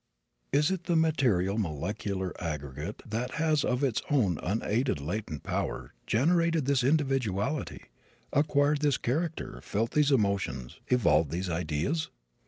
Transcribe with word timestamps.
"Is 0.51 0.71
it 0.71 0.85
the 0.85 0.95
material 0.95 1.59
molecular 1.59 2.33
aggregate 2.43 3.03
that 3.07 3.33
has 3.35 3.63
of 3.63 3.83
its 3.83 4.01
own 4.09 4.39
unaided 4.41 4.99
latent 4.99 5.43
power 5.43 5.93
generated 6.07 6.65
this 6.65 6.83
individuality, 6.83 7.83
acquired 8.33 8.79
this 8.81 8.97
character, 8.97 9.61
felt 9.61 9.91
these 9.91 10.11
emotions, 10.11 10.79
evolved 10.87 11.29
these 11.29 11.51
ideas? 11.51 12.09